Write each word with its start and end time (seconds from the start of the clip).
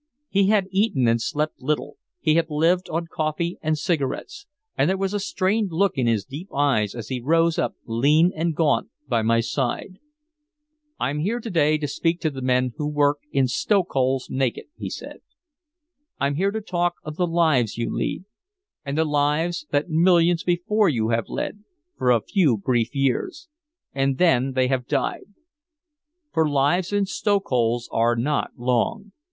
He 0.29 0.47
had 0.47 0.65
eaten 0.71 1.07
and 1.07 1.21
slept 1.21 1.61
little, 1.61 1.97
he 2.19 2.33
had 2.33 2.49
lived 2.49 2.89
on 2.89 3.05
coffee 3.05 3.59
and 3.61 3.77
cigarettes, 3.77 4.47
and 4.75 4.89
there 4.89 4.97
was 4.97 5.13
a 5.13 5.19
strained 5.19 5.71
look 5.71 5.95
in 5.95 6.07
his 6.07 6.25
deep 6.25 6.49
eyes 6.51 6.95
as 6.95 7.09
he 7.09 7.21
rose 7.21 7.59
up 7.59 7.75
lean 7.85 8.31
and 8.35 8.55
gaunt 8.55 8.89
by 9.07 9.21
my 9.21 9.41
side. 9.41 9.99
"I'm 10.99 11.19
here 11.19 11.39
to 11.39 11.51
day 11.51 11.77
to 11.77 11.87
speak 11.87 12.19
to 12.21 12.31
the 12.31 12.41
men 12.41 12.73
who 12.77 12.87
work 12.87 13.19
in 13.31 13.45
stokeholes 13.45 14.27
naked," 14.27 14.65
he 14.75 14.89
said. 14.89 15.19
"I'm 16.19 16.33
here 16.33 16.49
to 16.49 16.61
talk 16.61 16.95
of 17.03 17.15
the 17.17 17.27
lives 17.27 17.77
you 17.77 17.95
lead 17.95 18.25
the 18.83 19.05
lives 19.05 19.67
that 19.69 19.89
millions 19.91 20.43
before 20.43 20.89
you 20.89 21.09
have 21.09 21.29
led 21.29 21.63
for 21.95 22.09
a 22.09 22.21
few 22.23 22.57
brief 22.57 22.95
years 22.95 23.49
and 23.93 24.17
then 24.17 24.53
they 24.53 24.67
have 24.67 24.87
died. 24.87 25.27
For 26.33 26.49
lives 26.49 26.91
in 26.91 27.05
stokeholes 27.05 27.87
are 27.91 28.15
not 28.15 28.53
long. 28.57 29.11